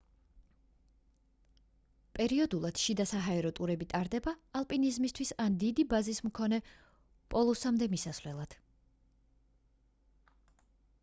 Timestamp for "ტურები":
3.59-3.87